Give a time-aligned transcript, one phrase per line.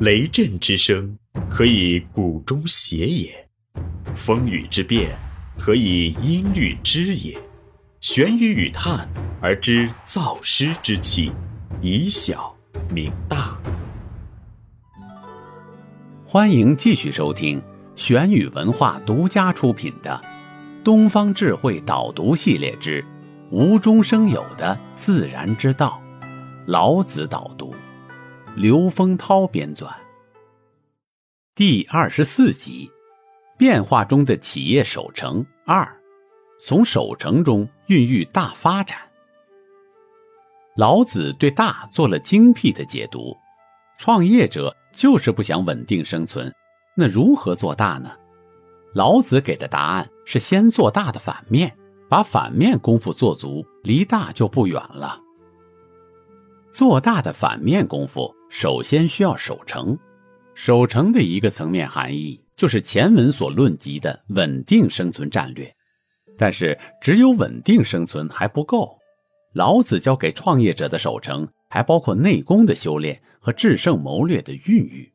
[0.00, 1.16] 雷震之声，
[1.48, 3.30] 可以鼓中谐也；
[4.16, 5.16] 风雨之变，
[5.56, 7.38] 可以音律之也。
[8.00, 9.08] 玄于语叹
[9.40, 11.30] 而知造湿之气，
[11.80, 12.52] 以小
[12.90, 13.56] 明大。
[16.26, 17.62] 欢迎继续收听
[17.94, 20.20] 玄宇文化独家出品的
[20.82, 23.04] 《东方智慧导读系列之
[23.52, 26.02] 无中生有的自然之道》，
[26.66, 27.73] 老子导读，
[28.56, 29.92] 刘丰涛编纂，
[31.56, 32.88] 第二十四集：
[33.58, 35.84] 变化中的企业守成二。
[36.60, 38.96] 从守成中孕育大发展。
[40.76, 43.36] 老子对大做了精辟的解读。
[43.98, 46.52] 创业者就是不想稳定生存，
[46.96, 48.12] 那如何做大呢？
[48.94, 51.76] 老子给的答案是先做大的反面，
[52.08, 55.20] 把反面功夫做足，离大就不远了。
[56.70, 59.98] 做大的反面功夫，首先需要守成。
[60.54, 65.74] 守成的一个层面含义，就是前文所论及的稳定生存战略。
[66.38, 68.96] 但是，只有稳定生存还不够。
[69.54, 75.12] 老子教给创业者的守成，还包括内功的修炼和制胜谋略的孕育。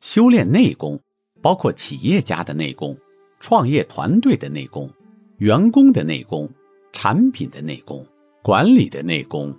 [0.00, 0.98] 修炼内功，
[1.42, 2.96] 包括企业家的内功、
[3.38, 4.90] 创业团队的内功、
[5.36, 6.48] 员工的内功、
[6.90, 8.04] 产品的内功、
[8.42, 9.54] 管理的内功、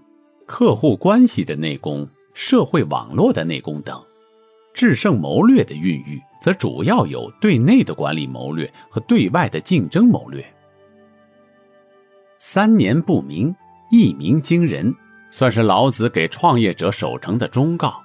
[0.47, 4.01] 客户关系的内功、社会网络的内功等。
[4.73, 10.43] 制胜谋略的孕育，则主要有对内的管理谋略和对外的竞争谋略。
[12.39, 13.55] 三年不鸣，
[13.91, 14.93] 一鸣惊人，
[15.29, 18.01] 算是老子给创业者守成的忠告。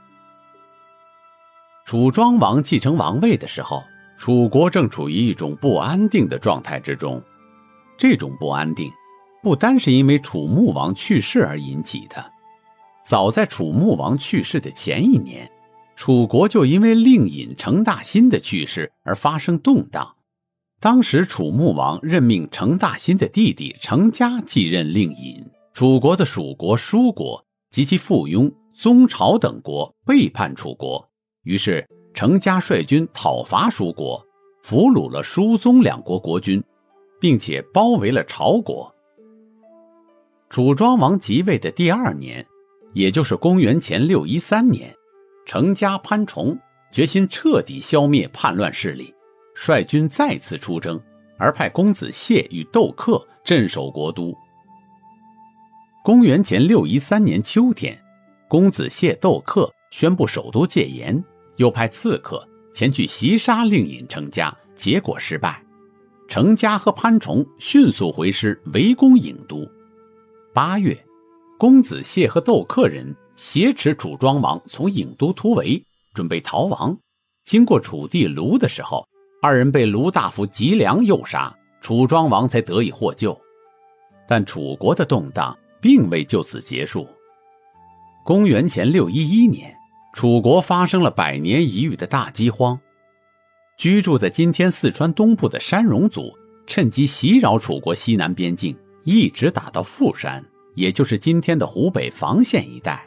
[1.87, 3.83] 楚庄王继承王位的时候，
[4.19, 7.23] 楚国正处于一种不安定的状态之中。
[7.97, 8.93] 这种不安定，
[9.43, 12.33] 不单是因为楚穆王去世而引起的。
[13.09, 15.51] 早在楚穆王去世的前一年，
[15.97, 20.15] 楚国就因为令尹程大新的去世而发生动荡。
[20.79, 25.43] 当时楚穆王任命程大新的弟弟程家继任令尹，
[25.73, 31.03] 楚国的属国舒国及其附庸宗朝等国背叛楚国，
[31.45, 34.23] 于是程家率军讨伐舒国，
[34.63, 36.63] 俘虏了舒宗两国国君，
[37.19, 38.95] 并且包围了朝国。
[40.51, 42.47] 楚庄王即位的第二年，
[42.93, 44.95] 也就是公元前六一三年，
[45.47, 46.59] 成家潘崇
[46.91, 49.15] 决心彻底消灭叛乱势力。
[49.55, 51.01] 率军再次出征，
[51.37, 54.33] 而派公子谢与窦克镇守国都。
[56.05, 57.99] 公元前六一三年秋天，
[58.49, 61.23] 公子谢、窦克宣布首都戒严，
[61.57, 65.63] 又派刺客前去袭杀令尹成家，结果失败。
[66.29, 69.67] 程家和潘崇迅速回师围攻郢都。
[70.55, 70.97] 八月，
[71.59, 76.97] 公子燮和窦克人挟持楚庄王从郢都突围，准备逃亡。
[77.45, 79.07] 经过楚地卢的时候。
[79.41, 83.41] 二人被卢大夫吉良诱杀，楚庄王才得以获救。
[84.27, 87.07] 但楚国的动荡并未就此结束。
[88.25, 89.73] 公元前六一一年，
[90.13, 92.77] 楚国发生了百年一遇的大饥荒。
[93.77, 96.33] 居住在今天四川东部的山戎族
[96.67, 100.45] 趁机袭扰楚国西南边境，一直打到富山，
[100.79, 103.05] 也就是今天的湖北房县一带。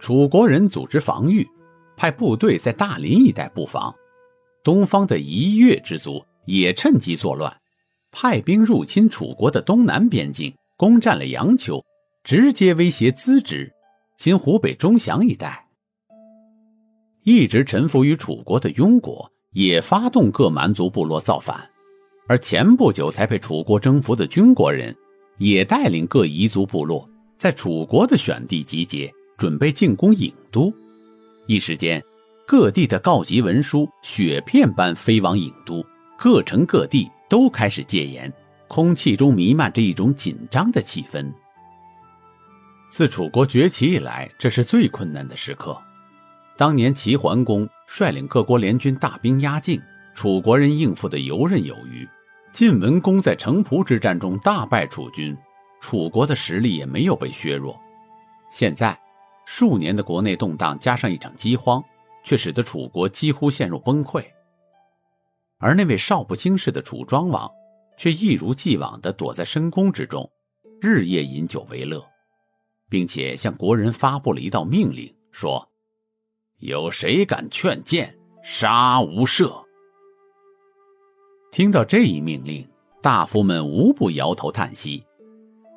[0.00, 1.48] 楚国人组织防御，
[1.96, 3.94] 派部队在大林一带布防。
[4.64, 7.56] 东方的夷越之族也趁机作乱，
[8.10, 11.80] 派兵入侵楚国的东南边境，攻占了阳丘，
[12.24, 13.72] 直接威胁资直
[14.18, 15.64] （今湖北钟祥一带）。
[17.22, 21.70] 一直臣服于楚国的庸国也发动各蛮族部落造反，
[22.26, 24.92] 而前不久才被楚国征服的军国人
[25.42, 30.72] 也带领各彝族部落在楚国的选地集结，准备进攻郢都。
[31.46, 32.02] 一时间。
[32.44, 35.82] 各地的告急文书雪片般飞往郢都，
[36.18, 38.30] 各城各地都开始戒严，
[38.68, 41.32] 空气中弥漫着一种紧张的气氛。
[42.90, 45.80] 自楚国崛起以来，这是最困难的时刻。
[46.58, 49.80] 当年齐桓公率领各国联军大兵压境，
[50.12, 52.06] 楚国人应付的游刃有余。
[52.52, 55.36] 晋文公在城濮之战中大败楚军，
[55.80, 57.78] 楚国的实力也没有被削弱。
[58.50, 58.98] 现在，
[59.46, 61.82] 数年的国内动荡加上一场饥荒。
[62.24, 64.24] 却使得楚国几乎陷入崩溃，
[65.58, 67.50] 而那位少不经事的楚庄王，
[67.98, 70.30] 却一如既往地躲在深宫之中，
[70.80, 72.00] 日夜饮酒为乐，
[72.88, 75.68] 并且向国人发布了一道命令，说
[76.62, 79.60] ：“有谁敢劝谏，杀无赦。”
[81.52, 82.66] 听到这一命令，
[83.02, 85.04] 大夫们无不摇头叹息。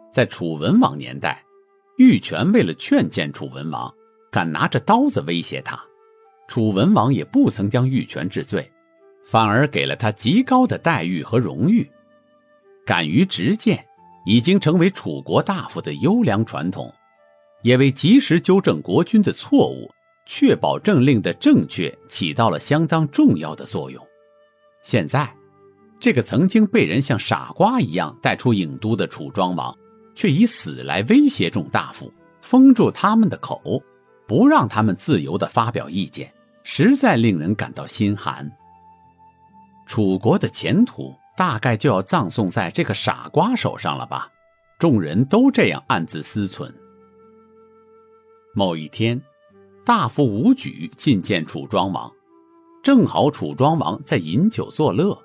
[0.09, 1.43] 在楚文王年代，
[1.97, 3.93] 玉泉为了劝谏楚文王，
[4.31, 5.77] 敢拿着刀子威胁他。
[6.47, 8.71] 楚文王也不曾将玉泉治罪，
[9.25, 11.85] 反而给了他极高的待遇和荣誉。
[12.85, 13.85] 敢于直谏，
[14.25, 16.89] 已经成为楚国大夫的优良传统，
[17.63, 19.91] 也为及时纠正国君的错误、
[20.25, 24.01] 确保政令的正确起到了相当重要的作用。
[24.81, 25.34] 现在，
[26.05, 29.75] 这个曾经被人像傻瓜一样带出郢都的楚庄王，
[30.13, 33.81] 却以死来威胁众大夫，封住他们的口，
[34.27, 36.31] 不让他们自由地发表意见，
[36.61, 38.47] 实在令人感到心寒。
[39.87, 41.11] 楚国的前途。
[41.35, 44.29] 大概就要葬送在这个傻瓜手上了吧？
[44.79, 46.71] 众人都这样暗自思忖。
[48.53, 49.21] 某一天，
[49.83, 52.09] 大夫武举觐见楚庄王，
[52.81, 55.19] 正好楚庄王在饮酒作乐，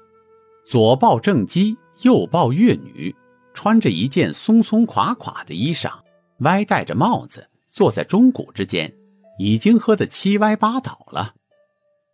[0.64, 3.14] 左抱正姬，右抱乐女，
[3.52, 5.92] 穿着一件松松垮垮的衣裳，
[6.38, 8.92] 歪戴着帽子，坐在钟鼓之间，
[9.38, 11.34] 已经喝得七歪八倒了。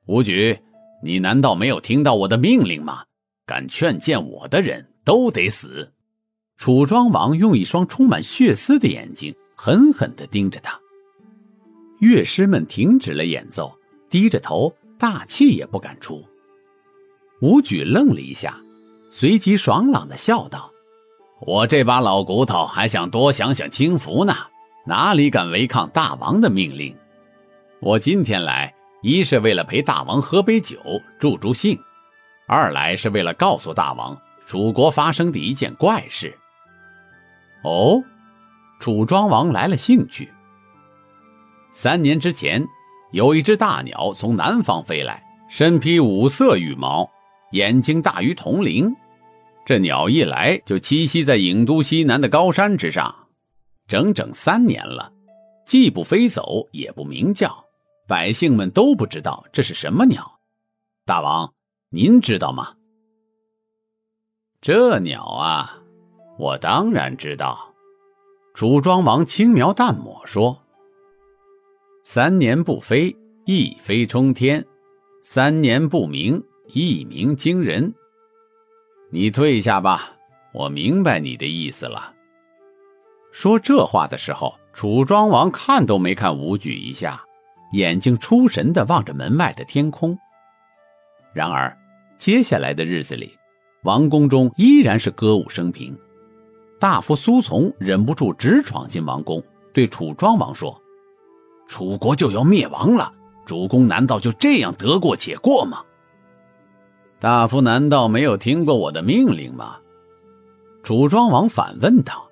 [0.07, 0.59] 武举，
[1.03, 3.05] 你难道没有听到我的命令吗？
[3.45, 5.93] 敢劝谏我的人都得死！
[6.57, 10.81] 楚庄王用一双充满血丝的眼睛狠狠地盯着他。
[12.01, 13.73] 乐师们停止了演奏，
[14.09, 16.25] 低着头，大气也不敢出。
[17.41, 18.57] 武举愣了一下，
[19.11, 20.71] 随即爽朗的笑道
[21.41, 24.35] ：“我这把老骨头还想多享享清福呢，
[24.87, 26.97] 哪里敢违抗大王的命令？
[27.81, 28.73] 我今天来，
[29.03, 30.79] 一是为了陪大王喝杯酒，
[31.19, 31.79] 助助兴。”
[32.49, 34.17] 二来是为了告诉大王，
[34.47, 36.33] 楚国发生的一件怪事。
[37.65, 38.01] 哦，
[38.79, 40.33] 楚庄王来了兴趣。
[41.73, 42.65] 三年之前，
[43.11, 47.11] 有一只大鸟从南方飞来，身披五色羽毛，
[47.57, 48.95] 眼睛大于铜铃。
[49.65, 53.29] 这鸟一来就栖息在郢都西南的高山之上，
[53.89, 55.13] 整整三年了，
[55.67, 57.65] 既不飞走，也不鸣叫，
[58.07, 60.39] 百姓们都不知道这是什么鸟。
[61.05, 61.53] 大王。
[61.89, 62.75] 您知道吗？
[64.61, 65.79] 这鸟啊，
[66.37, 67.73] 我当然知道。
[68.55, 70.65] 楚庄王轻描淡抹说
[72.03, 74.61] ：“三年不飞，一飞冲天；
[75.23, 77.95] 三年不鸣，一鸣惊人。”
[79.11, 80.13] 你退下吧，
[80.53, 82.13] 我明白你的意思了。
[83.31, 87.23] 说这话的时候，楚庄王看都没看武举一下，
[87.73, 90.19] 眼睛出神的望着门外的天空。
[91.33, 91.77] 然而，
[92.17, 93.37] 接下来的日子里，
[93.85, 95.97] 王宫中依然是歌舞升平。
[96.81, 99.43] 大夫苏从忍不住直闯进王宫，
[99.73, 100.81] 对楚庄王说
[101.69, 103.13] ：“楚国就要灭亡了，
[103.45, 105.83] 主公难道就这样得过且过吗？”
[107.19, 109.79] 大夫难道没有听过我的命令吗？
[110.83, 112.29] 楚庄王反问道：“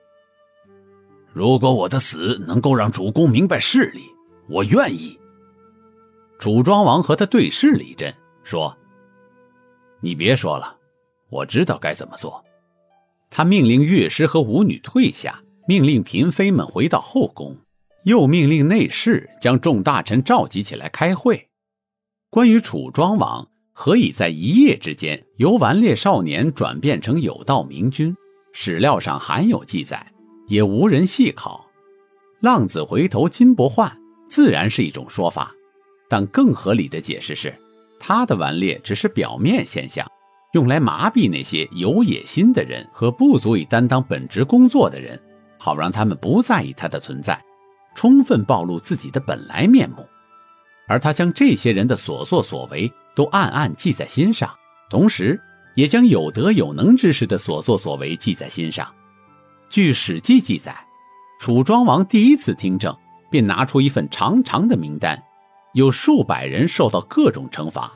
[1.32, 4.02] 如果我的死能够让主公明白事理，
[4.48, 5.18] 我愿意。”
[6.38, 8.76] 楚庄王和他对视了一阵，说。
[10.00, 10.76] 你别说了，
[11.30, 12.44] 我知道该怎么做。
[13.30, 17.56] 他命令乐师和舞女退下，命令嫔妃们回到后宫，
[18.04, 21.48] 又命令内侍将众大臣召集起来开会。
[22.28, 28.16] 关于楚庄王何以在一夜之间由顽劣少年转变成有道明君，
[28.52, 30.06] 史料上罕有记载，
[30.46, 31.68] 也无人细考。
[32.40, 33.90] 浪子回头金不换，
[34.28, 35.52] 自然是一种说法，
[36.08, 37.52] 但更合理的解释是。
[37.98, 40.06] 他的顽劣只是表面现象，
[40.52, 45.20] 用来麻痹那些有野心的人和不足以担当本职工作的人，
[45.58, 47.42] 好让他们不在意他的存在，
[47.96, 50.06] 充分暴露自己的本来面目。
[50.86, 54.52] 而他将这些人的所作所为都暗暗记在心上，
[54.90, 55.40] 同时
[55.74, 58.92] 也将有德有能之士的所作所为记在心上。
[59.70, 60.76] 据《史记》记载，
[61.40, 62.96] 楚庄王第一次听政，
[63.30, 65.20] 便拿出一份长长的名单。
[65.74, 67.92] 有数百人受到各种惩罚，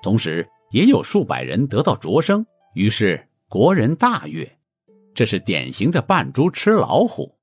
[0.00, 4.48] 同时也有数百人得到擢升，于是国人大悦。
[5.12, 7.34] 这是典型的扮猪吃老虎。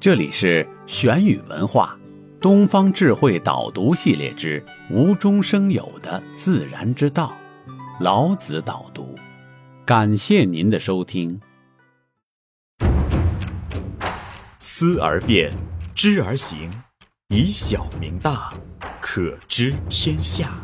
[0.00, 1.98] 这里是玄宇文化
[2.42, 7.32] 东方智慧导读系列之无中生有的自然之道，
[8.00, 9.14] 老子导读。
[9.86, 11.40] 感谢您的收听。
[14.58, 15.52] 思而变。
[15.94, 16.68] 知而行，
[17.28, 18.52] 以小明大，
[19.00, 20.60] 可知天下。